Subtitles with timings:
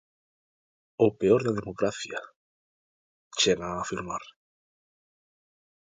[1.05, 2.19] "O peor da democracia",
[3.39, 4.23] chegan a afirmar.